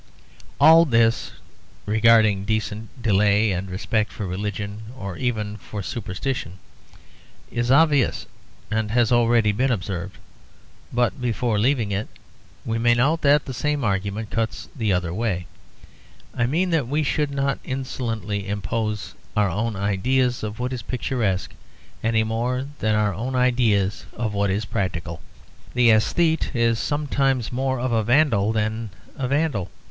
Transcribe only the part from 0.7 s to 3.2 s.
this, regarding a decent